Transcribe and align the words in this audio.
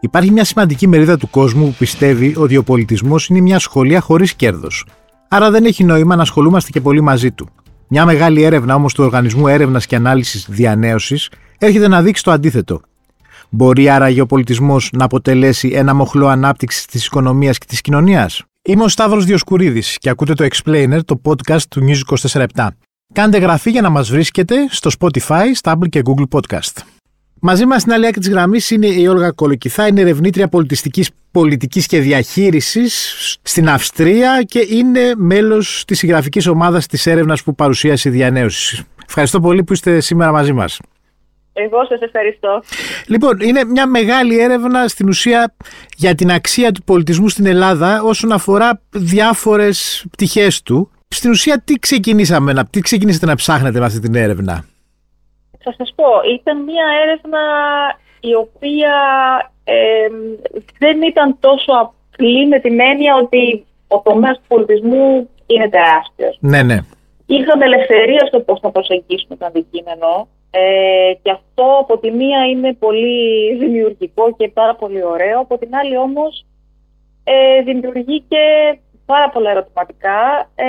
Υπάρχει 0.00 0.30
μια 0.30 0.44
σημαντική 0.44 0.86
μερίδα 0.86 1.16
του 1.16 1.30
κόσμου 1.30 1.66
που 1.66 1.74
πιστεύει 1.78 2.34
ότι 2.36 2.56
ο 2.56 2.62
πολιτισμός 2.62 3.28
είναι 3.28 3.40
μια 3.40 3.58
ασχολία 3.58 4.00
χωρίς 4.00 4.34
κέρδος. 4.34 4.86
Άρα 5.28 5.50
δεν 5.50 5.64
έχει 5.64 5.84
νόημα 5.84 6.16
να 6.16 6.22
ασχολούμαστε 6.22 6.70
και 6.70 6.80
πολύ 6.80 7.00
μαζί 7.00 7.32
του. 7.32 7.48
Μια 7.88 8.04
μεγάλη 8.04 8.42
έρευνα 8.42 8.74
όμως 8.74 8.94
του 8.94 9.04
Οργανισμού 9.04 9.48
Έρευνας 9.48 9.86
και 9.86 9.96
Ανάλυσης 9.96 10.46
διαΝΕΟσις 10.50 11.30
έρχεται 11.58 11.88
να 11.88 12.02
δείξει 12.02 12.22
το 12.22 12.30
αντίθετο. 12.30 12.80
Μπορεί 13.50 13.88
άραγε 13.88 14.20
ο 14.20 14.26
πολιτισμός 14.26 14.90
να 14.92 15.04
αποτελέσει 15.04 15.68
ένα 15.68 15.94
μοχλό 15.94 16.26
ανάπτυξης 16.26 16.84
της 16.84 17.06
οικονομίας 17.06 17.58
και 17.58 17.66
της 17.68 17.80
κοινωνίας; 17.80 18.42
Είμαι 18.62 18.84
ο 18.84 18.88
Σταύρος 18.88 19.24
Διοσκουρίδης 19.24 19.98
και 19.98 20.08
ακούτε 20.08 20.34
το 20.34 20.46
Explainer, 20.50 20.98
το 21.04 21.20
podcast 21.24 21.62
του 21.68 21.80
News 21.80 22.16
24 22.32 22.46
Κάντε 23.14 23.38
εγγραφή 23.38 23.70
για 23.70 23.80
να 23.80 23.90
μας 23.90 24.10
βρίσκετε 24.10 24.54
στο 24.70 24.90
Spotify, 25.00 25.44
Stable 25.62 25.88
και 25.88 26.02
Google 26.04 26.38
Podcast. 26.38 26.82
Μαζί 27.40 27.66
μας 27.66 27.80
στην 27.80 27.92
άλλη 27.92 28.06
άκρη 28.06 28.20
της 28.20 28.28
γραμμής 28.28 28.70
είναι 28.70 28.86
η 28.86 29.06
Όλγα 29.06 29.30
Κολοκυθά, 29.30 29.86
είναι 29.86 30.00
ερευνήτρια 30.00 30.48
πολιτιστικής 30.48 31.10
πολιτικής 31.30 31.86
και 31.86 32.00
διαχείρισης 32.00 33.14
στην 33.42 33.68
Αυστρία 33.68 34.42
και 34.42 34.66
είναι 34.70 35.12
μέλος 35.16 35.84
της 35.86 35.98
συγγραφικής 35.98 36.46
ομάδας 36.46 36.86
της 36.86 37.06
έρευνας 37.06 37.42
που 37.42 37.54
παρουσίασε 37.54 38.08
η 38.08 38.12
διανέωση. 38.12 38.84
Ευχαριστώ 39.06 39.40
πολύ 39.40 39.64
που 39.64 39.72
είστε 39.72 40.00
σήμερα 40.00 40.32
μαζί 40.32 40.52
μας. 40.52 40.80
Εγώ 41.52 41.84
σας 41.88 42.00
ευχαριστώ. 42.00 42.62
Λοιπόν, 43.06 43.40
είναι 43.40 43.64
μια 43.64 43.86
μεγάλη 43.86 44.38
έρευνα 44.40 44.88
στην 44.88 45.08
ουσία 45.08 45.54
για 45.96 46.14
την 46.14 46.30
αξία 46.30 46.72
του 46.72 46.82
πολιτισμού 46.82 47.28
στην 47.28 47.46
Ελλάδα 47.46 48.02
όσον 48.02 48.32
αφορά 48.32 48.80
διάφορες 48.90 50.04
πτυχές 50.10 50.62
του. 50.62 50.88
Στην 51.08 51.30
ουσία, 51.30 51.62
τι 51.64 51.74
ξεκινήσαμε 51.74 52.52
να, 52.52 52.66
τι 52.66 52.80
ξεκινήσατε 52.80 53.26
να 53.26 53.34
ψάχνετε 53.34 53.78
με 53.78 53.84
αυτή 53.84 54.00
την 54.00 54.14
έρευνα; 54.14 54.64
Θα 55.58 55.74
σας 55.76 55.92
πω, 55.94 56.04
ήταν 56.38 56.62
μια 56.62 56.86
έρευνα 57.02 57.40
η 58.20 58.34
οποία 58.34 58.94
δεν 60.78 61.02
ήταν 61.02 61.36
τόσο 61.40 61.72
απλή 61.72 62.48
με 62.48 62.58
την 62.58 62.80
έννοια 62.80 63.14
ότι 63.14 63.66
ο 63.88 64.00
τομέας 64.00 64.36
του 64.36 64.44
πολιτισμού 64.48 65.28
είναι 65.46 65.68
τεράστιος. 65.68 66.38
Ναι, 66.40 66.62
ναι. 66.62 66.78
Είχαμε 67.26 67.64
ελευθερία 67.64 68.26
στο 68.26 68.40
πώς 68.40 68.60
θα 68.60 68.70
προσεγγίσουμε 68.70 69.36
το 69.36 69.46
αντικείμενο 69.46 70.28
ε, 70.50 71.12
και 71.22 71.30
αυτό 71.30 71.78
από 71.80 71.98
τη 71.98 72.10
μία 72.10 72.46
είναι 72.46 72.72
πολύ 72.74 73.56
δημιουργικό 73.56 74.34
και 74.36 74.48
πάρα 74.48 74.74
πολύ 74.74 75.04
ωραίο, 75.04 75.40
από 75.40 75.58
την 75.58 75.74
άλλη 75.74 75.96
όμως 75.96 76.46
ε, 77.24 77.62
δημιουργεί 77.62 78.24
και 78.28 78.44
πάρα 79.06 79.28
πολλά 79.28 79.50
ερωτηματικά. 79.50 80.50
Ε, 80.54 80.66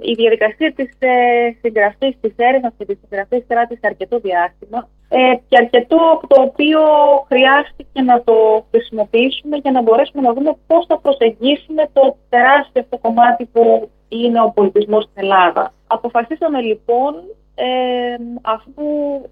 η 0.00 0.12
διαδικασία 0.14 0.72
της 0.72 0.90
ε, 0.98 1.56
συγγραφής, 1.60 2.14
της 2.20 2.32
έρευνας 2.36 2.72
και 2.78 2.84
της 2.84 2.98
συγγραφής 3.00 3.44
κράτησε 3.46 3.80
αρκετό 3.82 4.18
διάστημα 4.18 4.88
ε, 5.08 5.34
και 5.48 5.56
αρκετό 5.62 5.96
από 6.12 6.26
το 6.26 6.42
οποίο 6.42 6.80
χρειάστηκε 7.28 8.02
να 8.02 8.22
το 8.22 8.66
χρησιμοποιήσουμε 8.70 9.56
για 9.56 9.70
να 9.70 9.82
μπορέσουμε 9.82 10.22
να 10.22 10.32
δούμε 10.32 10.56
πώς 10.66 10.86
θα 10.86 10.98
προσεγγίσουμε 10.98 11.90
το 11.92 12.16
τεράστιο 12.28 12.82
αυτό 12.82 12.98
κομμάτι 12.98 13.44
που 13.44 13.90
είναι 14.08 14.40
ο 14.42 14.50
πολιτισμός 14.50 15.02
στην 15.04 15.22
Ελλάδα. 15.22 15.72
Αποφασίσαμε 15.86 16.60
λοιπόν, 16.60 17.14
ε, 17.54 17.66
αφού 18.42 18.84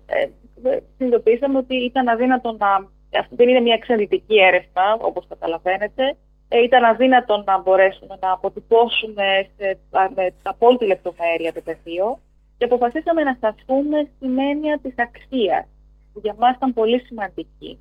ε, 0.07 0.77
συνειδητοποίησαμε 0.97 1.59
ότι 1.59 1.77
ήταν 1.77 2.09
αδύνατο 2.09 2.57
να... 2.59 2.89
Αυτό 3.19 3.37
δεν 3.37 3.49
είναι 3.49 3.61
μια 3.61 3.75
εξαντλητική 3.75 4.37
έρευνα, 4.39 4.97
όπως 5.01 5.27
καταλαβαίνετε, 5.29 6.17
ε, 6.53 6.63
ήταν 6.63 6.85
αδύνατο 6.85 7.43
να 7.47 7.59
μπορέσουμε 7.59 8.17
να 8.21 8.33
αποτυπώσουμε 8.33 9.49
σε, 9.57 9.79
με 10.15 10.35
απόλυτη 10.43 10.87
λεπτομέρεια 10.87 11.53
το 11.53 11.61
πεδίο 11.61 12.19
και 12.59 12.65
αποφασίσαμε 12.65 13.23
να 13.23 13.33
σταθούμε 13.33 14.09
στην 14.17 14.39
έννοια 14.39 14.79
της 14.83 14.95
αξίας, 14.97 15.67
που 16.13 16.21
για 16.23 16.35
μας 16.39 16.57
ήταν 16.57 16.73
πολύ 16.75 17.01
σημαντική. 17.01 17.79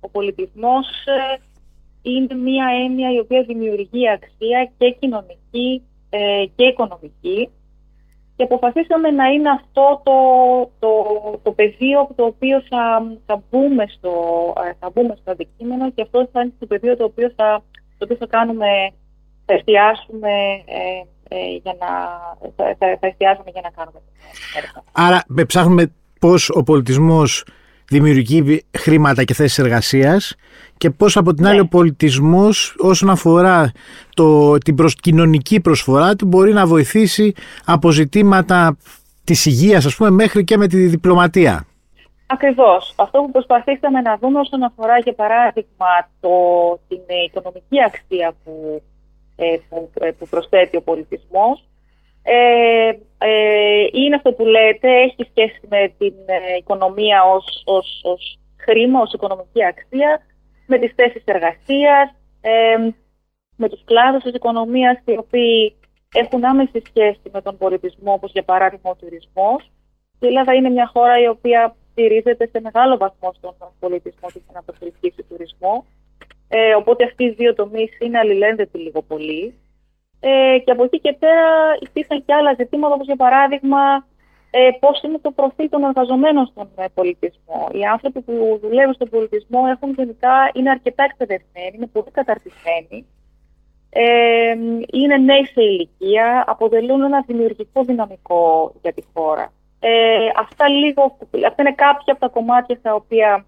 Ο 0.00 0.08
πολιτισμός 0.08 0.86
ε, 1.04 1.40
είναι 2.02 2.34
μια 2.34 2.66
έννοια 2.84 3.12
η 3.12 3.18
οποία 3.18 3.42
δημιουργεί 3.42 4.08
αξία 4.08 4.70
και 4.78 4.90
κοινωνική 4.90 5.82
ε, 6.10 6.44
και 6.56 6.64
οικονομική 6.64 7.50
και 8.36 8.44
αποφασίσαμε 8.44 9.10
να 9.10 9.26
είναι 9.26 9.50
αυτό 9.50 10.00
το, 10.04 10.16
το, 10.78 10.90
το 11.42 11.52
πεδίο 11.52 12.08
το 12.16 12.24
οποίο 12.24 12.62
θα, 12.68 13.12
θα, 13.26 13.42
μπούμε 13.50 13.86
στο, 13.88 14.12
θα 14.78 14.90
μπούμε 14.94 15.16
στο 15.20 15.30
αντικείμενο 15.30 15.90
και 15.90 16.02
αυτό 16.02 16.28
θα 16.32 16.40
είναι 16.40 16.52
το 16.58 16.66
πεδίο 16.66 16.96
το 16.96 17.04
οποίο 17.04 17.32
θα 17.36 17.62
το 17.98 18.04
οποίο 18.04 18.16
θα 18.16 18.26
κάνουμε, 18.26 18.66
θα 19.46 19.54
εστιάσουμε 19.54 20.32
ε, 20.64 21.36
ε, 21.36 21.56
για 21.62 21.76
να, 21.80 21.86
θα, 22.56 22.76
θα 23.00 23.06
εστιάσουμε 23.06 23.50
για 23.52 23.60
να 23.64 23.70
κάνουμε. 23.70 24.00
Άρα 24.92 25.24
ψάχνουμε 25.46 25.92
πώς 26.20 26.50
ο 26.50 26.62
πολιτισμός 26.62 27.44
δημιουργεί 27.88 28.64
χρήματα 28.78 29.24
και 29.24 29.34
θέσεις 29.34 29.58
εργασίας 29.58 30.34
και 30.76 30.90
πώς 30.90 31.16
από 31.16 31.34
την 31.34 31.46
άλλη 31.46 31.54
ναι. 31.54 31.60
ο 31.60 31.66
πολιτισμός 31.66 32.74
όσον 32.78 33.10
αφορά 33.10 33.72
το, 34.14 34.58
την 34.58 34.74
προς, 34.74 34.94
κοινωνική 34.94 35.60
προσφορά 35.60 36.16
του 36.16 36.26
μπορεί 36.26 36.52
να 36.52 36.66
βοηθήσει 36.66 37.32
από 37.64 37.90
ζητήματα 37.90 38.76
της 39.24 39.46
υγείας 39.46 39.86
ας 39.86 39.96
πούμε 39.96 40.10
μέχρι 40.10 40.44
και 40.44 40.56
με 40.56 40.66
τη 40.66 40.86
διπλωματία. 40.86 41.67
Ακριβώς. 42.30 42.94
Αυτό 42.96 43.20
που 43.20 43.30
προσπαθήσαμε 43.30 44.00
να 44.00 44.16
δούμε 44.16 44.40
όσον 44.40 44.62
αφορά 44.62 44.98
για 44.98 45.14
παράδειγμα 45.14 46.10
το, 46.20 46.30
την 46.88 47.00
οικονομική 47.26 47.82
αξία 47.86 48.34
που, 48.44 48.82
ε, 49.36 49.56
που, 49.68 49.90
ε, 50.00 50.10
που 50.10 50.26
προσθέτει 50.28 50.76
ο 50.76 50.82
πολιτισμός 50.82 51.68
ε, 52.30 52.88
ε, 53.18 53.86
είναι 53.92 54.14
αυτό 54.14 54.32
που 54.32 54.44
λέτε, 54.44 54.88
έχει 54.88 55.30
σχέση 55.30 55.60
με 55.68 55.94
την 55.98 56.14
ε, 56.26 56.56
οικονομία 56.58 57.22
ως, 57.24 57.62
ως, 57.64 58.00
ως 58.04 58.38
χρήμα, 58.56 59.00
ως 59.00 59.12
οικονομική 59.12 59.64
αξία, 59.64 60.20
με 60.66 60.78
τις 60.78 60.92
θέσεις 60.94 61.22
εργασίας, 61.24 62.14
ε, 62.40 62.90
με 63.56 63.68
τους 63.68 63.84
κλάδους 63.84 64.22
της 64.22 64.34
οικονομίας 64.34 65.02
οι 65.04 65.16
οποίοι 65.18 65.76
έχουν 66.12 66.44
άμεση 66.44 66.82
σχέση 66.86 67.30
με 67.32 67.42
τον 67.42 67.58
πολιτισμό, 67.58 68.12
όπως 68.12 68.32
για 68.32 68.44
παράδειγμα 68.44 68.90
ο 68.90 68.94
τουρισμός. 68.94 69.70
Η 70.20 70.26
Ελλάδα 70.26 70.54
είναι 70.54 70.70
μια 70.70 70.90
χώρα 70.94 71.20
η 71.20 71.28
οποία 71.28 71.76
στηρίζεται 71.98 72.46
σε 72.52 72.60
μεγάλο 72.60 72.96
βαθμό 72.96 73.32
στον 73.32 73.54
πολιτισμό 73.78 74.28
και 74.32 74.40
στην 74.44 74.56
αποθρησκή 74.56 75.14
τουρισμό. 75.28 75.84
Ε, 76.48 76.74
οπότε 76.74 77.04
αυτοί 77.04 77.24
οι 77.24 77.30
δύο 77.30 77.54
τομείς 77.54 77.98
είναι 78.00 78.18
αλληλένδετοι 78.18 78.78
λίγο 78.78 79.02
πολύ. 79.02 79.54
Ε, 80.20 80.58
και 80.64 80.70
από 80.70 80.84
εκεί 80.84 81.00
και 81.00 81.16
πέρα 81.18 81.46
υπήρχαν 81.80 82.24
και 82.24 82.34
άλλα 82.34 82.54
ζητήματα, 82.58 82.94
όπως 82.94 83.06
για 83.06 83.16
παράδειγμα 83.16 84.06
ε, 84.50 84.70
πώς 84.80 85.02
είναι 85.02 85.18
το 85.18 85.30
προφίλ 85.30 85.68
των 85.68 85.82
εργαζομένων 85.84 86.46
στον 86.46 86.68
ε, 86.76 86.84
πολιτισμό. 86.94 87.68
Οι 87.72 87.84
άνθρωποι 87.84 88.20
που 88.20 88.58
δουλεύουν 88.62 88.94
στον 88.94 89.08
πολιτισμό 89.08 89.60
έχουν 89.74 89.90
γενικά, 89.98 90.50
είναι 90.54 90.70
αρκετά 90.70 91.02
εκπαιδευμένοι, 91.04 91.72
είναι 91.74 91.86
πολύ 91.86 92.10
καταρτισμένοι. 92.10 93.06
Ε, 93.90 94.54
είναι 94.92 95.16
νέοι 95.16 95.44
σε 95.44 95.62
ηλικία, 95.62 96.44
αποτελούν 96.46 97.02
ένα 97.02 97.24
δημιουργικό 97.26 97.84
δυναμικό 97.84 98.72
για 98.82 98.92
τη 98.92 99.02
χώρα. 99.14 99.52
Ε, 99.80 100.28
αυτά, 100.36 100.68
λίγο, 100.68 101.18
αυτά 101.46 101.62
είναι 101.62 101.74
κάποια 101.74 102.12
από 102.12 102.20
τα 102.20 102.28
κομμάτια 102.28 102.76
στα 102.76 102.94
οποία, 102.94 103.46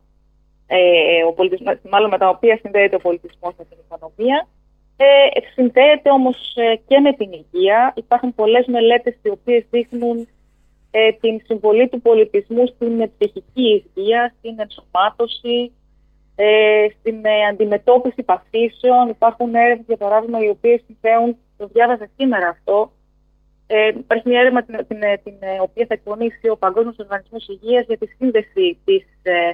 ε, 0.66 1.24
ο 1.28 1.32
πολιτισμός, 1.32 1.76
μάλλον 1.90 2.10
με 2.10 2.18
τα 2.18 2.28
οποία 2.28 2.58
συνδέεται 2.62 2.96
ο 2.96 2.98
πολιτισμός 2.98 3.54
με 3.58 3.64
την 3.64 3.78
οικονομία. 3.84 4.48
Ε, 4.96 5.40
συνδέεται 5.54 6.10
όμως 6.10 6.52
ε, 6.54 6.76
και 6.86 6.98
με 6.98 7.12
την 7.12 7.32
υγεία. 7.32 7.92
Υπάρχουν 7.96 8.34
πολλές 8.34 8.66
μελέτες 8.66 9.16
οι 9.22 9.28
οποίες 9.28 9.64
δείχνουν 9.70 10.28
ε, 10.90 11.12
την 11.12 11.40
συμβολή 11.44 11.88
του 11.88 12.00
πολιτισμού 12.00 12.66
στην 12.66 13.10
ψυχική 13.18 13.90
υγεία, 13.94 14.34
στην 14.38 14.54
ενσωμάτωση, 14.60 15.72
ε, 16.34 16.86
στην 16.98 17.24
ε, 17.24 17.46
αντιμετώπιση 17.50 18.22
παθήσεων. 18.22 19.08
Υπάρχουν 19.08 19.54
έρευνες, 19.54 19.86
για 19.86 19.96
παράδειγμα, 19.96 20.44
οι 20.44 20.48
οποίες 20.48 20.80
συνδέουν, 20.86 21.36
το 21.56 21.66
διάβαζα 21.66 22.08
σήμερα 22.16 22.48
αυτό, 22.48 22.92
ε, 23.72 23.88
υπάρχει 23.88 24.28
μια 24.28 24.40
έρευνα 24.40 24.62
την, 24.62 24.76
την, 24.88 24.98
την, 25.24 25.34
ε, 25.40 25.60
οποία 25.60 25.86
θα 25.88 25.94
εκπονήσει 25.94 26.48
ο 26.48 26.56
Παγκόσμιος 26.56 26.98
Οργανισμός 26.98 27.48
Υγείας 27.48 27.84
για 27.86 27.98
τη 27.98 28.06
σύνδεση 28.06 28.78
της, 28.84 29.04
ε, 29.22 29.50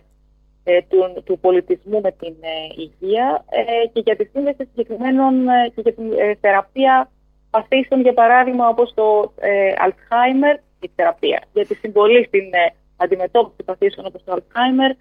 ε, 0.65 0.83
του, 0.89 1.23
του 1.25 1.39
πολιτισμού 1.39 2.01
με 2.01 2.13
την 2.13 2.35
υγεία 2.77 3.45
και 3.93 4.01
για 4.05 4.17
τη 4.17 4.25
σύνδεση 4.25 4.65
συγκεκριμένων 4.65 5.35
και 5.75 5.81
για 5.81 5.95
την 5.95 6.11
θεραπεία 6.41 7.11
παθήσεων, 7.51 8.01
για 8.01 8.13
παράδειγμα, 8.13 8.69
όπως 8.69 8.95
το 8.95 9.33
Alzheimer, 9.87 10.57
η 10.81 10.91
θεραπεία, 10.97 11.43
για 11.53 11.67
τη 11.67 11.75
συμβολή 11.75 12.25
στην 12.25 12.51
αντιμετώπιση 12.97 13.62
παθήσεων 13.65 14.07
όπως 14.07 14.25
το 14.25 14.37
Alzheimer 14.37 14.93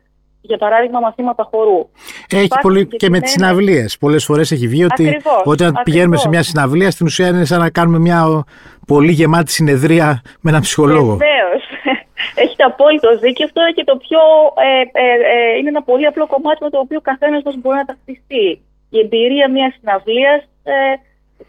για 0.47 0.57
παράδειγμα, 0.57 0.99
μαθήματα 0.99 1.47
χορού. 1.51 1.89
Έχει 2.29 2.47
πολύ 2.61 2.87
και 2.87 3.09
με 3.09 3.19
τις 3.19 3.31
συναυλίες. 3.31 3.97
Πολλές 3.97 4.25
φορές 4.25 4.51
έχει 4.51 4.67
βγει 4.67 4.83
ότι 4.83 5.21
όταν 5.43 5.79
πηγαίνουμε 5.83 6.17
σε 6.17 6.29
μια 6.29 6.43
συναυλία, 6.43 6.91
στην 6.91 7.05
ουσία 7.05 7.27
είναι 7.27 7.45
σαν 7.45 7.59
να 7.59 7.69
κάνουμε 7.69 7.99
μια 7.99 8.43
πολύ 8.87 9.11
γεμάτη 9.11 9.51
συνεδρία 9.51 10.21
με 10.41 10.49
έναν 10.49 10.61
ψυχολόγο. 10.61 11.15
Βεβαίως. 11.15 11.63
Έχετε 12.43 12.63
απόλυτο 12.63 13.17
δίκιο. 13.17 13.45
Αυτό 13.45 13.61
είναι 13.61 13.71
και 13.71 13.83
το 13.83 13.95
πιο. 13.97 14.19
Ε, 14.67 14.81
ε, 15.03 15.05
ε, 15.33 15.57
είναι 15.57 15.69
ένα 15.69 15.83
πολύ 15.83 16.05
απλό 16.05 16.27
κομμάτι 16.27 16.63
με 16.63 16.69
το 16.69 16.79
οποίο 16.79 16.97
ο 16.97 17.07
καθένας 17.11 17.41
μας 17.43 17.55
μπορεί 17.61 17.77
να 17.77 17.85
ταυτιστεί. 17.85 18.47
Η 18.89 18.99
εμπειρία 18.99 19.49
μιας 19.51 19.73
συναυλίας 19.79 20.41
ε, 20.63 20.73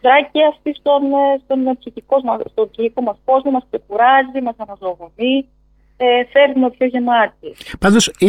δράει 0.03 0.25
και 0.33 0.41
αυτή 0.53 0.75
στον, 0.81 1.03
στον, 1.45 1.59
ψυχικό, 1.79 2.17
στον 2.53 2.71
ψυχικό 2.71 3.01
μας 3.03 3.17
κόσμο, 3.25 3.51
μας 3.51 3.65
ξεκουράζει, 3.71 4.41
μας 4.47 4.57
αναζωογονεί, 4.65 5.37
ε, 5.97 6.05
φέρνουμε 6.33 6.71
πιο 6.71 6.87
γεμάτη. 6.87 7.55
Πάντως 7.79 8.07
ε, 8.07 8.27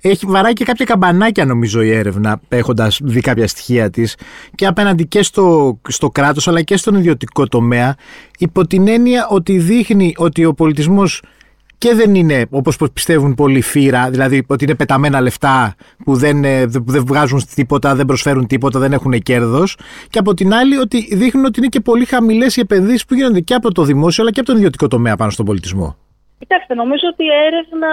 έχει 0.00 0.26
βαράει 0.26 0.52
και 0.52 0.64
κάποια 0.64 0.84
καμπανάκια 0.84 1.44
νομίζω 1.44 1.82
η 1.82 1.90
έρευνα, 1.90 2.40
έχοντας 2.48 2.98
δει 3.02 3.20
κάποια 3.20 3.46
στοιχεία 3.46 3.90
της 3.90 4.16
και 4.54 4.66
απέναντι 4.66 5.06
και 5.06 5.22
στο, 5.22 5.78
στο 5.88 6.08
κράτος 6.08 6.48
αλλά 6.48 6.62
και 6.62 6.76
στον 6.76 6.94
ιδιωτικό 6.94 7.46
τομέα, 7.46 7.94
υπό 8.38 8.66
την 8.66 8.88
έννοια 8.88 9.26
ότι 9.30 9.58
δείχνει 9.58 10.14
ότι 10.16 10.44
ο 10.44 10.54
πολιτισμός 10.54 11.22
και 11.78 11.94
δεν 11.94 12.14
είναι 12.14 12.46
όπως 12.50 12.76
πιστεύουν 12.92 13.34
πολλοί 13.34 13.60
φύρα, 13.60 14.10
δηλαδή 14.10 14.44
ότι 14.46 14.64
είναι 14.64 14.74
πεταμένα 14.74 15.20
λεφτά 15.20 15.74
που 16.04 16.14
δεν, 16.14 16.44
ε, 16.44 16.66
δεν 16.66 17.04
βγάζουν 17.06 17.42
τίποτα, 17.54 17.94
δεν 17.94 18.06
προσφέρουν 18.06 18.46
τίποτα, 18.46 18.78
δεν 18.78 18.92
έχουν 18.92 19.12
κέρδος 19.12 19.76
και 20.10 20.18
από 20.18 20.34
την 20.34 20.54
άλλη 20.54 20.76
ότι 20.76 21.16
δείχνουν 21.16 21.44
ότι 21.44 21.58
είναι 21.58 21.68
και 21.68 21.80
πολύ 21.80 22.04
χαμηλές 22.04 22.56
οι 22.56 22.60
επενδύσεις 22.60 23.04
που 23.04 23.14
γίνονται 23.14 23.40
και 23.40 23.54
από 23.54 23.72
το 23.72 23.84
δημόσιο 23.84 24.22
αλλά 24.22 24.32
και 24.32 24.40
από 24.40 24.48
τον 24.48 24.58
ιδιωτικό 24.58 24.88
τομέα 24.88 25.16
πάνω 25.16 25.30
στον 25.30 25.44
πολιτισμό. 25.46 25.96
Κοιτάξτε, 26.38 26.74
νομίζω 26.74 27.08
ότι 27.12 27.24
η 27.24 27.32
έρευνα 27.46 27.88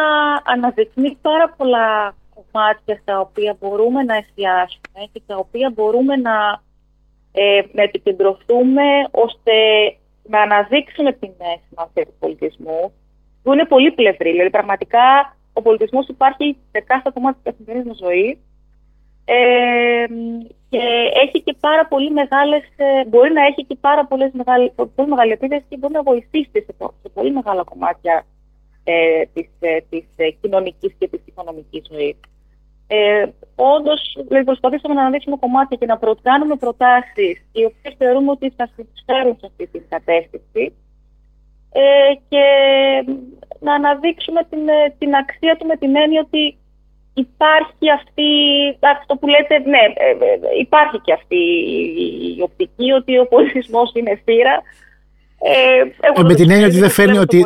αναδεικνύει 0.46 1.18
πάρα 1.22 1.50
πολλά 1.58 2.16
κομμάτια 2.36 2.96
στα 3.02 3.20
οποία 3.20 3.58
μπορούμε 3.60 4.04
να 4.04 4.16
εστιάσουμε 4.16 5.00
και 5.12 5.22
τα 5.28 5.36
οποία 5.36 5.72
μπορούμε 5.76 6.16
να, 6.16 6.62
ε, 7.32 7.62
να 7.72 7.84
επικεντρωθούμε 7.84 8.88
ώστε 9.12 9.54
να 10.24 10.42
αναδείξουμε 10.42 11.12
την 11.12 11.32
σημασία 11.70 12.06
του 12.06 12.16
πολιτισμού 12.20 12.94
που 13.44 13.54
είναι 13.54 13.66
πολύ 13.66 13.92
πλευρή. 13.92 14.32
Δηλαδή, 14.32 14.50
πραγματικά 14.50 15.36
ο 15.54 15.62
πολιτισμός 15.62 16.08
υπάρχει 16.08 16.58
σε 16.72 16.80
κάθε 16.80 17.10
κομμάτι 17.14 17.38
της 17.44 17.54
καθημερινής 17.54 17.98
ζωής. 17.98 18.38
Ε, 19.26 20.06
και 20.70 20.82
έχει 21.24 21.42
και 21.42 21.56
πάρα 21.60 21.86
πολύ 21.88 22.12
μεγάλες. 22.12 22.64
Ε, 22.76 23.06
μπορεί 23.08 23.34
να 23.34 23.46
έχει 23.46 23.66
και 23.66 23.78
πάρα 23.82 24.06
πολλές 24.06 24.32
μεγάλες, 24.34 24.72
πολύ 24.96 25.10
μεγάλη 25.10 25.32
επίδεση 25.32 25.66
και 25.70 25.78
μπορεί 25.78 25.94
να 25.94 26.04
βοηθήσει 26.04 26.50
σε, 26.52 26.76
σε 27.02 27.10
πολύ 27.14 27.32
μεγάλα 27.32 27.64
κομμάτια 27.64 28.26
ε, 28.88 29.24
της, 29.34 29.50
ε, 29.60 29.78
της 29.90 30.06
ε, 30.16 30.30
κοινωνικής 30.42 30.92
και 30.98 31.08
της 31.08 31.22
οικονομικής 31.26 31.84
ζωής. 31.92 32.16
Ε, 32.88 33.26
Όντως, 33.56 34.02
δηλαδή, 34.28 34.46
προσπαθήσαμε 34.46 34.94
να 34.94 35.02
αναδείξουμε 35.02 35.38
κομμάτια 35.40 35.78
και 35.78 35.86
να 35.86 35.98
προτείνουμε 35.98 36.56
προτάσεις 36.56 37.36
οι 37.52 37.64
οποίες 37.70 37.94
θεωρούμε 37.98 38.32
ότι 38.32 38.54
θα 38.58 38.70
συνεισφέρουν 38.76 39.36
σε 39.40 39.46
αυτή 39.46 39.68
την 39.68 39.84
κατεύθυνση 39.90 40.74
ε, 41.72 42.14
και 42.30 42.46
να 43.60 43.74
αναδείξουμε 43.74 44.42
την, 44.50 44.68
ε, 44.68 44.96
την 44.98 45.16
αξία 45.16 45.56
του 45.58 45.66
με 45.66 45.76
την 45.76 45.96
έννοια 45.96 46.22
ότι 46.26 46.58
υπάρχει 47.14 47.88
αυτή, 48.00 48.32
αυτό 48.80 49.16
που 49.16 49.28
λέτε, 49.28 49.60
ναι, 49.60 49.84
ε, 49.94 50.10
ε, 50.10 50.60
υπάρχει 50.60 50.98
και 51.06 51.14
αυτή 51.14 51.42
η 52.38 52.42
οπτική 52.42 52.92
ότι 52.92 53.20
ο 53.20 53.28
πολιτισμός 53.28 53.92
είναι 53.94 54.22
θύρα 54.24 54.62
ε, 55.48 56.20
ε, 56.20 56.24
με 56.24 56.36
την 56.36 56.50
έννοια 56.50 56.68
ότι 56.68 56.80
δεν 56.80 56.90
φέρνει 56.90 57.18
ότι, 57.18 57.46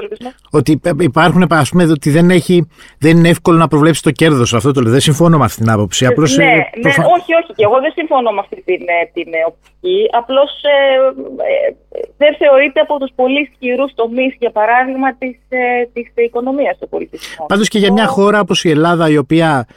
ότι 0.51 0.79
υπάρχουν, 0.99 1.45
ας 1.49 1.69
πούμε, 1.69 1.83
ότι 1.83 2.09
δεν, 2.09 2.29
έχει, 2.29 2.67
δεν 2.99 3.17
είναι 3.17 3.29
εύκολο 3.29 3.57
να 3.57 3.67
προβλέψεις 3.67 4.03
το 4.03 4.11
κέρδος 4.11 4.53
αυτό 4.53 4.71
το 4.71 4.81
λέω. 4.81 4.91
Δεν 4.91 4.99
συμφωνώ 4.99 5.37
με 5.37 5.43
αυτή 5.43 5.61
την 5.61 5.69
άποψη. 5.69 6.05
Απλώς, 6.05 6.37
ναι, 6.37 6.45
ναι, 6.45 6.63
προφα... 6.81 7.03
όχι, 7.03 7.33
όχι. 7.41 7.53
Και 7.55 7.63
εγώ 7.63 7.79
δεν 7.79 7.91
συμφωνώ 7.91 8.31
με 8.31 8.39
αυτή 8.39 8.61
την, 8.65 8.81
ε, 8.81 9.09
την 9.13 9.33
ε, 9.33 9.43
οπτική. 9.47 9.99
Απλώς 10.11 10.51
ε, 10.63 10.77
ε, 11.51 11.73
δεν 12.17 12.35
θεωρείται 12.37 12.79
από 12.79 12.97
τους 12.99 13.11
πολύ 13.15 13.49
ισχυρούς 13.51 13.93
τομείς, 13.95 14.35
για 14.39 14.51
παράδειγμα, 14.51 15.15
της 15.15 15.37
της 15.93 16.11
οικονομίας 16.15 16.77
του 16.77 16.89
πολιτισμού. 16.89 17.45
Πάντως 17.45 17.67
και 17.67 17.79
για 17.79 17.91
μια 17.91 18.07
χώρα 18.07 18.39
όπως 18.39 18.63
η 18.63 18.69
Ελλάδα, 18.69 19.09
η 19.09 19.17
οποία 19.17 19.67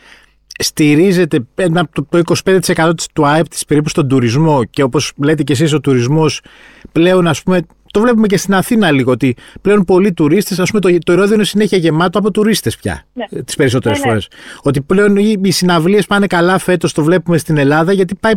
στηρίζεται 0.59 1.47
ένα, 1.55 1.89
το 1.93 2.23
25% 2.45 2.93
του 3.13 3.27
ΑΕΠ 3.27 3.49
της 3.49 3.65
περίπου 3.65 3.89
στον 3.89 4.09
τουρισμό 4.09 4.65
και 4.65 4.83
όπως 4.83 5.13
λέτε 5.25 5.43
και 5.43 5.53
εσείς 5.53 5.73
ο 5.73 5.81
τουρισμός 5.81 6.41
πλέον 6.93 7.27
ας 7.27 7.43
πούμε 7.43 7.67
το 7.93 8.01
βλέπουμε 8.01 8.27
και 8.27 8.37
στην 8.37 8.55
Αθήνα 8.55 8.91
λίγο 8.91 9.11
ότι 9.11 9.37
πλέον 9.61 9.85
πολλοί 9.85 10.13
τουρίστες, 10.13 10.59
ας 10.59 10.71
πούμε, 10.71 10.81
το, 10.81 11.15
το 11.17 11.23
είναι 11.23 11.45
συνέχεια 11.45 11.79
γεμάτο 11.79 12.19
από 12.19 12.31
τουρίστες 12.31 12.77
πια. 12.77 13.05
Ναι. 13.13 13.43
Τις 13.43 13.57
περισσότερες 13.57 13.99
ναι, 13.99 14.05
ναι. 14.05 14.11
φορές. 14.11 14.29
Ότι 14.63 14.81
πλέον 14.81 15.17
οι, 15.17 15.41
οι 15.43 15.51
συναυλίες 15.51 16.07
πάνε 16.07 16.27
καλά 16.27 16.59
φέτος, 16.59 16.93
το 16.93 17.05
βλέπουμε 17.05 17.39
στην 17.39 17.57
Ελλάδα, 17.57 17.93
γιατί 17.93 18.15
πάει 18.15 18.33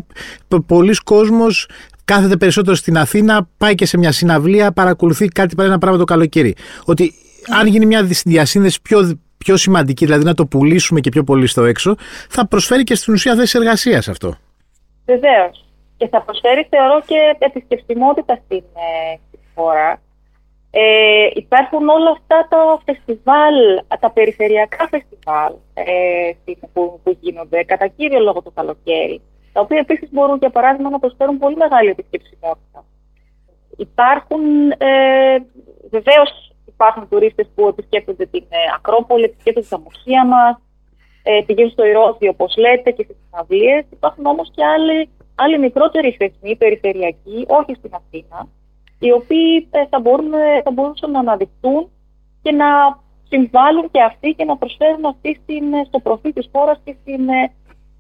πολλοί 0.66 0.96
κόσμος 1.04 1.68
κάθεται 2.06 2.38
περισσότερο 2.38 2.76
στην 2.76 2.98
Αθήνα, 2.98 3.50
πάει 3.58 3.76
και 3.76 3.86
σε 3.86 3.98
μια 3.98 4.12
συναυλία, 4.12 4.72
παρακολουθεί 4.72 5.28
κάτι, 5.28 5.56
πάει 5.56 5.68
ένα 5.68 5.78
πράγμα 5.78 5.98
το 5.98 6.04
καλοκαίρι. 6.04 6.56
Ότι 6.86 7.14
αν 7.60 7.68
γίνει 7.68 7.86
μια 7.86 8.04
διασύνδεση 8.04 8.82
πιο, 8.82 9.20
πιο 9.38 9.58
σημαντική, 9.58 10.06
δηλαδή 10.06 10.24
να 10.24 10.34
το 10.34 10.46
πουλήσουμε 10.46 11.00
και 11.00 11.10
πιο 11.10 11.24
πολύ 11.24 11.48
στο 11.48 11.64
έξω, 11.64 11.96
θα 12.30 12.48
προσφέρει 12.48 12.84
και 12.84 12.96
στην 12.96 13.14
ουσία 13.14 13.36
θέσεις 13.36 13.54
εργασίας 13.54 14.08
αυτό. 14.08 14.36
Βεβαίως. 15.06 15.66
Και 15.98 16.08
θα 16.08 16.22
προσφέρει, 16.22 16.68
θεωρώ, 16.70 17.02
και 17.06 17.16
επισκεψιμότητα 17.40 18.42
στην, 18.46 18.64
ε, 18.74 19.20
χώρα. 19.56 20.02
Ε, 20.72 21.30
υπάρχουν 21.34 21.90
όλα 21.90 22.10
αυτά 22.10 22.48
τα 22.50 22.82
φεστιβάλ, 22.86 23.56
τα 24.00 24.12
περιφερειακά 24.12 24.88
φεστιβάλ 24.88 25.54
ε, 25.74 26.32
που, 26.74 27.00
που 27.04 27.18
γίνονται, 27.20 27.64
κατά 27.64 27.88
κύριο 27.88 28.20
λόγο 28.20 28.42
το 28.42 28.52
καλοκαίρι, 28.52 29.22
τα 29.54 29.62
οποία 29.62 29.78
επίσης 29.78 30.10
μπορούν, 30.12 30.38
για 30.38 30.50
παράδειγμα, 30.50 30.90
να 30.90 31.00
προσφέρουν 31.00 31.38
πολύ 31.38 31.56
μεγάλη 31.56 31.90
επισκεψιμότητα. 31.90 32.86
Υπάρχουν, 33.78 34.72
ε, 34.72 35.38
βεβαίως 35.90 36.56
υπάρχουν 36.66 37.08
τουρίστες 37.10 37.48
που 37.56 37.68
επισκέπτονται 37.68 38.26
την 38.26 38.46
ε, 38.50 38.58
Ακρόπολη, 38.76 39.24
επισκέπτονται 39.24 39.68
τα 39.70 39.80
μουσεία 39.80 40.26
μας, 40.26 40.56
ε, 41.24 41.42
πηγαίνουν 41.46 41.72
στο 41.72 41.86
Ηρώδιο, 41.86 42.30
όπως 42.30 42.56
λέτε, 42.58 42.92
και 42.92 43.04
στις 43.04 43.16
συναυλίες. 43.24 43.86
Υπάρχουν 43.92 44.26
όμως 44.26 44.52
και 44.56 44.66
άλλοι, 44.66 45.10
άλλοι 45.36 45.60
μικρότεροι 45.60 46.12
θεσμοί, 46.20 46.56
περιφερειακοί, 46.56 47.46
όχι 47.48 47.74
στην 47.78 47.92
Αθήνα, 47.94 48.48
οι 49.06 49.12
οποίοι 49.20 49.68
ε, 49.72 49.86
θα, 49.92 50.00
μπορούν, 50.00 50.34
ε, 50.34 50.62
θα 50.66 50.72
μπορούσαν 50.72 51.12
να 51.12 51.20
αναδειχθούν 51.20 51.82
και 52.42 52.52
να 52.52 52.70
συμβάλλουν 53.32 53.86
και 53.92 54.02
αυτοί 54.10 54.30
και 54.38 54.46
να 54.46 54.58
προσφέρουν 54.58 55.06
αυτή 55.06 55.40
στην, 55.42 55.74
ε, 55.74 55.84
στο 55.88 56.00
προφίλ 56.00 56.34
της 56.34 56.50
χώρας 56.54 56.78
και 56.84 56.96
στην 57.02 57.22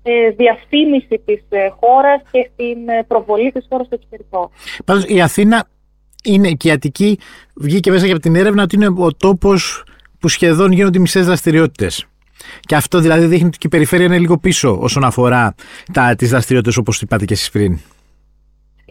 ε, 0.04 0.30
διαφήμιση 0.42 1.16
της 1.26 1.42
χώρας 1.80 2.22
και 2.32 2.50
στην 2.52 2.78
προβολή 3.08 3.52
της 3.52 3.66
χώρας 3.70 3.86
στο 3.86 3.96
εξωτερικό. 3.96 4.52
Πάντως 4.86 5.04
η 5.08 5.22
Αθήνα 5.22 5.68
είναι 6.24 6.52
και 6.52 6.68
η 6.68 6.72
Αττική 6.72 7.20
βγήκε 7.56 7.92
μέσα 7.92 8.06
από 8.06 8.20
την 8.20 8.36
έρευνα 8.36 8.64
ότι 8.64 8.76
είναι 8.76 8.94
ο 8.98 9.14
τόπος 9.18 9.84
που 10.20 10.28
σχεδόν 10.28 10.72
γίνονται 10.72 11.00
μισές 11.00 11.26
δραστηριότητες. 11.26 12.06
Και 12.60 12.76
αυτό 12.76 13.00
δηλαδή 13.00 13.26
δείχνει 13.26 13.48
ότι 13.48 13.58
και 13.58 13.68
η 13.68 13.70
περιφέρεια 13.70 14.06
είναι 14.06 14.20
λίγο 14.20 14.38
πίσω 14.38 14.78
όσον 14.82 15.04
αφορά 15.04 15.56
τις 16.18 16.30
δραστηριότητες 16.30 16.78
όπως 16.78 17.02
είπατε 17.02 17.26
και 17.26 17.34
εσείς 17.34 17.50
πριν. 17.50 17.80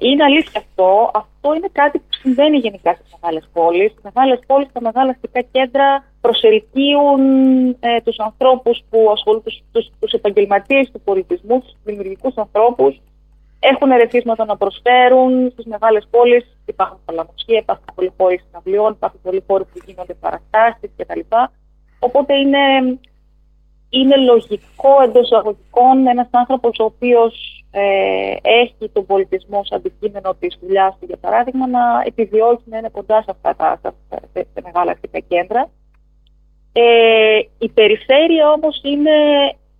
Είναι 0.08 0.24
αλήθεια 0.24 0.60
αυτό. 0.64 1.10
Αυτό 1.14 1.54
είναι 1.54 1.68
κάτι 1.72 1.98
που 1.98 2.12
συμβαίνει 2.22 2.56
γενικά 2.56 2.90
στις 2.94 3.14
μεγάλες 3.14 3.48
πόλεις. 3.52 3.90
Στις 3.90 4.02
μεγάλες 4.08 4.40
πόλεις, 4.46 4.68
τα 4.72 4.80
μεγάλα 4.80 5.10
αστικά 5.10 5.40
κέντρα 5.40 6.04
προσελκύουν 6.20 7.22
ε, 7.80 8.00
τους 8.04 8.18
ανθρώπους 8.18 8.82
που 8.90 9.10
ασχολούνται, 9.12 9.50
τους 10.00 10.12
επαγγελματίες 10.12 10.90
του 10.92 11.00
πολιτισμού, 11.00 11.60
τους 11.60 11.74
δημιουργικούς 11.84 12.34
ανθρώπους. 12.36 13.00
Έχουν 13.58 13.90
ερεθίσματα 13.90 14.44
να 14.44 14.56
προσφέρουν 14.56 15.50
στις 15.52 15.64
μεγάλες 15.64 16.06
πόλεις. 16.10 16.44
Υπάρχουν 16.66 17.00
πολλά 17.04 17.26
μουσεία, 17.30 17.58
υπάρχουν 17.58 17.86
πολλοί 17.94 18.12
χώροι 18.16 18.40
συναυλιών, 18.44 18.92
υπάρχουν 18.92 19.20
πολλοί 19.22 19.42
χώροι 19.46 19.64
που 19.64 19.78
γίνονται 19.86 20.14
παραστάσεις 20.14 20.90
κτλ. 20.96 21.20
Οπότε 21.98 22.34
είναι, 22.34 22.58
είναι 23.98 24.16
λογικό 24.16 25.02
εντός 25.04 25.24
εισαγωγικών 25.24 26.06
ένας 26.06 26.28
άνθρωπος 26.30 26.78
ο 26.78 26.84
οποίος 26.84 27.32
ε, 27.70 28.36
έχει 28.42 28.90
τον 28.92 29.06
πολιτισμό 29.06 29.64
σαν 29.64 29.78
αντικείμενο 29.78 30.34
της 30.38 30.58
δουλειάς 30.60 30.96
του, 30.98 31.06
για 31.06 31.16
παράδειγμα, 31.16 31.66
να 31.66 31.80
επιδιώκει 32.04 32.62
να 32.64 32.78
είναι 32.78 32.88
κοντά 32.88 33.22
σε 33.22 33.30
αυτά 33.30 33.54
τα 33.56 33.92
σε, 34.32 34.46
σε 34.54 34.60
μεγάλα 34.64 34.90
αστικά 34.90 35.18
κέντρα. 35.18 35.70
Ε, 36.72 37.38
η 37.58 37.68
περιφέρεια 37.68 38.50
όμως 38.50 38.80
είναι 38.84 39.10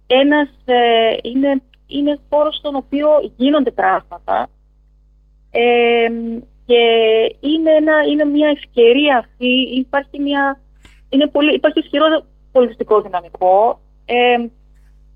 ένας, 0.06 0.48
ε, 0.64 1.16
είναι, 1.22 1.62
είναι 1.86 2.18
χώρος 2.30 2.56
στον 2.56 2.74
οποίο 2.74 3.08
γίνονται 3.36 3.70
πράγματα 3.70 4.48
ε, 5.50 6.08
και 6.66 6.82
είναι, 7.40 7.70
ένα, 7.70 8.02
είναι 8.10 8.24
μια 8.24 8.48
ευκαιρία 8.48 9.16
αυτή, 9.18 9.46
υπάρχει, 9.78 10.20
μια, 10.20 10.60
είναι 11.08 11.26
πολύ, 11.26 11.54
υπάρχει 11.54 11.78
ισχυρό 11.78 12.06
πολιτιστικό 12.52 13.00
δυναμικό 13.00 13.80
ε, 14.04 14.46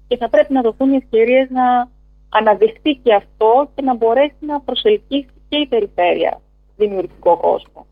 και 0.06 0.16
θα 0.16 0.28
πρέπει 0.28 0.52
να 0.52 0.60
δοθούν 0.62 0.92
οι 0.92 0.96
ευκαιρίες 0.96 1.50
να 1.50 1.88
αναδειχθεί 2.28 2.94
και 3.02 3.14
αυτό 3.14 3.70
και 3.74 3.82
να 3.82 3.94
μπορέσει 3.94 4.36
να 4.40 4.60
προσελκύσει 4.60 5.28
και 5.48 5.56
η 5.56 5.66
περιφέρεια 5.66 6.40
δημιουργικό 6.76 7.36
κόσμο. 7.36 7.86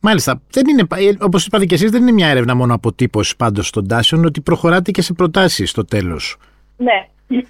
Μάλιστα. 0.00 0.42
Δεν 0.50 0.64
είναι, 0.68 0.86
όπως 1.20 1.46
είπατε 1.46 1.64
και 1.64 1.74
εσείς, 1.74 1.90
δεν 1.90 2.02
είναι 2.02 2.12
μια 2.12 2.28
έρευνα 2.28 2.54
μόνο 2.54 2.74
αποτύπωση 2.74 3.36
πάντως 3.36 3.70
των 3.70 3.88
τάσεων, 3.88 4.24
ότι 4.24 4.40
προχωράτε 4.40 4.90
και 4.90 5.02
σε 5.02 5.12
προτάσεις 5.12 5.70
στο 5.70 5.84
τέλος. 5.84 6.36
Ναι. 6.76 7.08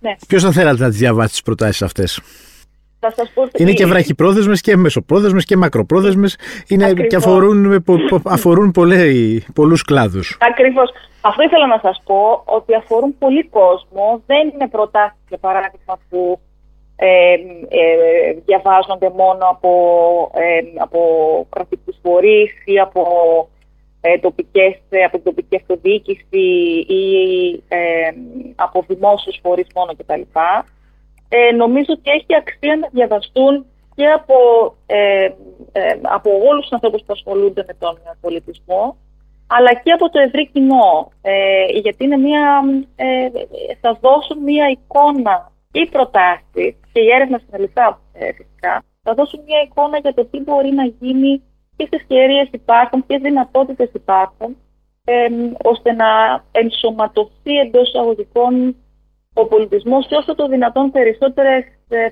ναι. 0.00 0.16
Ποιος 0.28 0.42
θα 0.42 0.52
θέλατε 0.52 0.82
να 0.82 0.88
τις 0.88 0.98
διαβάσει 0.98 1.30
τις 1.30 1.42
προτάσεις 1.42 1.82
αυτές; 1.82 2.20
Θα 3.08 3.24
σας 3.24 3.30
πω 3.34 3.48
είναι 3.56 3.72
και 3.72 3.86
βραχυπρόθεσμες 3.86 4.60
και 4.60 4.76
μεσοπρόθεσμες 4.76 5.44
και 5.44 5.56
μακροπρόθεσμες 5.56 6.38
είναι, 6.68 6.92
και 6.92 7.16
αφορούν, 7.16 7.84
αφορούν 8.24 8.70
πολλέ, 8.70 9.04
πολλούς 9.54 9.82
κλάδους. 9.82 10.36
Ακριβώς. 10.40 10.90
Αυτό 11.20 11.42
ήθελα 11.42 11.66
να 11.66 11.78
σας 11.82 12.02
πω 12.04 12.42
ότι 12.44 12.74
αφορούν 12.74 13.18
πολύ 13.18 13.44
κόσμο. 13.48 14.22
Δεν 14.26 14.48
είναι 14.54 14.68
προτάσεις, 14.68 15.24
για 15.28 15.38
παράδειγμα, 15.38 15.98
που 16.08 16.40
ε, 16.96 17.32
ε, 17.68 18.32
διαβάζονται 18.44 19.10
μόνο 19.10 19.46
από, 19.50 19.72
ε, 20.34 20.60
από 20.78 21.00
κρατικούς 21.50 21.96
φορείς 22.02 22.52
ή 22.64 22.78
από, 22.78 23.02
ε, 24.00 24.18
τοπικές, 24.18 24.74
από 25.06 25.16
την 25.16 25.24
τοπική 25.24 25.56
αυτοδιοίκηση 25.56 26.46
ή 26.88 27.04
ε, 27.68 28.10
από 28.54 28.84
δημόσιους 28.88 29.38
φορείς 29.42 29.66
μόνο 29.74 29.92
κτλ. 29.96 30.20
Ε, 31.28 31.52
νομίζω 31.52 31.86
ότι 31.88 32.10
έχει 32.10 32.34
αξία 32.36 32.76
να 32.76 32.88
διαβαστούν 32.92 33.66
και 33.94 34.06
από, 34.06 34.34
ε, 34.86 35.24
ε, 35.72 35.98
από 36.02 36.30
όλους 36.48 36.62
τους 36.62 36.72
ανθρώπους 36.72 37.00
που 37.00 37.12
ασχολούνται 37.12 37.64
με 37.66 37.74
τον 37.74 37.98
πολιτισμό, 38.20 38.96
αλλά 39.46 39.74
και 39.74 39.92
από 39.92 40.10
το 40.10 40.18
ευρύ 40.18 40.48
κοινό, 40.52 41.10
ε, 41.22 41.64
γιατί 41.64 42.04
είναι 42.04 42.16
μια, 42.16 42.62
ε, 42.96 43.28
θα 43.80 43.98
δώσουν 44.00 44.38
μια 44.42 44.66
εικόνα 44.68 45.52
ή 45.72 45.88
προτάσεις 45.88 46.74
και 46.92 47.00
η 47.00 47.10
έρευνα 47.14 47.40
συνολικά 47.44 48.00
ε, 48.12 48.32
φυσικά, 48.32 48.84
θα 49.02 49.14
δώσουν 49.14 49.40
μια 49.46 49.60
εικόνα 49.64 49.98
για 49.98 50.14
το 50.14 50.24
τι 50.24 50.38
μπορεί 50.40 50.70
να 50.70 50.84
γίνει, 50.84 51.42
ποιε 51.76 51.86
ευκαιρίε 51.90 52.48
υπάρχουν, 52.50 53.06
ποιε 53.06 53.18
δυνατότητες 53.18 53.90
υπάρχουν, 53.92 54.56
ε, 55.04 55.26
ώστε 55.62 55.92
να 55.92 56.08
ενσωματωθεί 56.52 57.54
εντός 57.64 57.88
εισαγωγικών 57.88 58.76
ο 59.40 59.46
πολιτισμός 59.46 60.04
σε 60.06 60.14
όσο 60.14 60.34
το 60.34 60.48
δυνατόν 60.48 60.92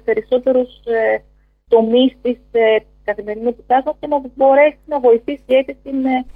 περισσότερους 0.04 0.68
ε, 0.84 1.22
τομείς 1.68 2.12
της 2.22 2.38
ε, 2.52 2.76
καθημερινότητά 3.04 3.82
μα 3.86 3.92
και 4.00 4.06
να 4.06 4.16
μπορέσει 4.34 4.78
να 4.86 5.00
βοηθήσει 5.00 5.44
έτσι 5.46 5.76
την, 5.82 6.04
ε, 6.04 6.26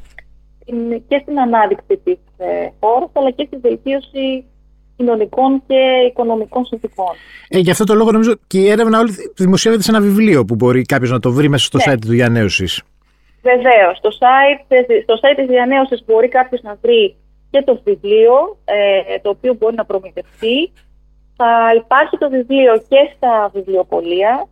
την, 0.65 1.03
και 1.09 1.19
στην 1.23 1.41
ανάδειξη 1.41 2.01
της 2.05 2.19
ε, 2.37 2.69
χώρας, 2.81 3.11
αλλά 3.13 3.31
και 3.31 3.45
στη 3.47 3.57
βελτίωση 3.57 4.45
κοινωνικών 4.97 5.63
και 5.67 5.81
οικονομικών 6.09 6.65
συνθήκων. 6.65 7.15
Ε, 7.49 7.59
γι' 7.59 7.71
αυτό 7.71 7.85
το 7.85 7.95
λόγο 7.95 8.11
νομίζω 8.11 8.35
και 8.47 8.59
η 8.59 8.71
έρευνα 8.71 8.99
όλη 8.99 9.13
δημοσιεύεται 9.37 9.83
σε 9.83 9.91
ένα 9.91 10.01
βιβλίο 10.01 10.45
που 10.45 10.55
μπορεί 10.55 10.83
κάποιος 10.83 11.11
να 11.11 11.21
το 11.21 11.31
βρει 11.33 11.49
μέσα 11.49 11.65
στο 11.65 11.79
ναι. 11.79 11.85
site 11.87 11.99
του 12.01 12.09
διανέωσης. 12.09 12.83
Βεβαίως. 13.43 13.97
Στο 13.97 14.11
site, 14.21 14.65
στο 15.03 15.15
site 15.15 15.37
της 15.37 15.47
διανέωσης 15.47 16.05
μπορεί 16.07 16.29
κάποιος 16.29 16.63
να 16.63 16.79
βρει 16.83 17.17
και 17.51 17.63
το 17.63 17.81
βιβλίο, 17.85 18.59
ε, 18.65 19.19
το 19.19 19.29
οποίο 19.31 19.55
μπορεί 19.55 19.75
να 19.75 19.85
προμηθευτεί. 19.85 20.73
Θα 21.37 21.75
υπάρχει 21.77 22.19
το 22.19 22.31
βιβλίο 22.31 22.79
και 22.89 23.11
στα 23.17 23.51
βιβλιοπολία. 23.55 24.49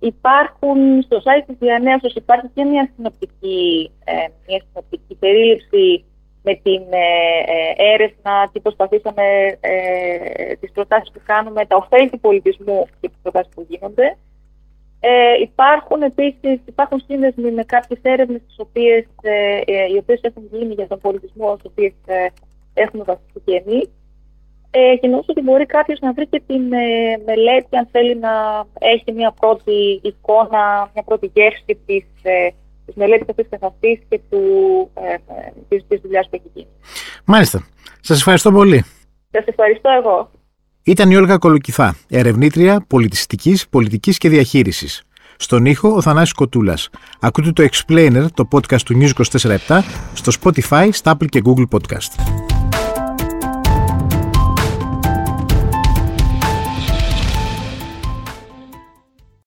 Υπάρχουν 0.00 1.02
στο 1.02 1.16
site 1.16 1.44
της 1.46 1.56
διανέωσης 1.58 2.14
υπάρχει 2.14 2.48
και 2.54 2.64
μια 2.64 2.90
συνοπτική, 2.96 3.90
ε, 4.04 4.12
μια 4.46 4.62
συνοπτική 4.68 5.14
περίληψη 5.14 6.04
με 6.42 6.54
την 6.54 6.82
ε, 6.90 7.06
ε, 7.46 7.92
έρευνα, 7.92 8.50
τι 8.52 8.60
προσπαθήσαμε, 8.60 9.22
ε, 9.60 10.54
τις 10.60 10.72
προτάσεις 10.72 11.10
που 11.12 11.20
κάνουμε, 11.24 11.66
τα 11.66 11.76
ωφέλη 11.76 12.10
του 12.10 12.20
πολιτισμού 12.20 12.86
και 13.00 13.08
τις 13.08 13.18
προτάσεις 13.22 13.54
που 13.54 13.66
γίνονται. 13.68 14.16
Ε, 15.04 15.40
υπάρχουν 15.40 16.02
επίσης, 16.02 16.60
υπάρχουν 16.64 17.02
σύνδεσμοι 17.06 17.50
με 17.50 17.64
κάποιες 17.64 18.00
έρευνες 18.02 18.40
τις 18.46 18.56
οποίες, 18.58 19.06
ε, 19.22 19.60
ε, 19.64 19.92
οι 19.92 19.96
οποίες 19.98 20.20
έχουν 20.22 20.48
γίνει 20.52 20.74
για 20.74 20.86
τον 20.86 20.98
πολιτισμό, 20.98 21.56
τις 21.56 21.64
οποίες 21.70 21.92
ε, 22.06 22.26
έχουμε 22.74 23.02
βασιστεί 23.04 23.40
και 23.44 23.62
εμείς. 23.66 23.90
Ε, 24.70 24.96
και 24.96 25.06
νομίζω 25.06 25.26
ότι 25.28 25.40
μπορεί 25.42 25.66
κάποιος 25.66 26.00
να 26.00 26.12
βρει 26.12 26.26
και 26.26 26.42
την 26.46 26.62
μελέτη 27.26 27.76
αν 27.76 27.88
θέλει 27.92 28.16
να 28.16 28.64
έχει 28.78 29.12
μια 29.12 29.34
πρώτη 29.40 30.00
εικόνα, 30.02 30.90
μια 30.94 31.02
πρώτη 31.02 31.30
γεύση 31.34 31.80
της 31.86 32.04
της 32.86 32.94
μελέτης 32.94 33.28
αυτής 33.28 33.46
καθ' 33.50 33.64
αυτή 33.64 34.06
και 34.08 34.20
του, 34.30 34.42
ε, 34.94 35.16
της, 35.68 35.84
της 35.88 36.00
δουλειάς 36.00 36.28
που 36.28 36.36
έχει 36.36 36.50
γίνει. 36.54 36.68
Μάλιστα. 37.24 37.66
Σας 38.00 38.18
ευχαριστώ 38.18 38.52
πολύ. 38.52 38.84
Σας 39.30 39.44
ευχαριστώ 39.46 39.90
εγώ. 39.90 40.30
Ήταν 40.84 41.10
η 41.10 41.16
Όλγα 41.16 41.38
Κολοκυθά, 41.38 41.96
ερευνήτρια 42.08 42.84
πολιτιστικής, 42.86 43.68
πολιτικής 43.68 44.18
και 44.18 44.28
διαχείρισης. 44.28 45.02
Στον 45.36 45.66
ήχο 45.66 45.94
ο 45.94 46.00
Θανάσης 46.00 46.32
Κοτούλας. 46.32 46.88
Ακούτε 47.20 47.52
το 47.52 47.68
Explainer, 47.70 48.26
το 48.34 48.48
podcast 48.50 48.80
του 48.84 48.98
News 49.00 49.10
24 49.68 49.82
στο 50.12 50.32
Spotify, 50.42 50.88
στα 50.92 51.16
Apple 51.16 51.26
και 51.28 51.42
Google 51.44 51.66
Podcast. 51.70 52.41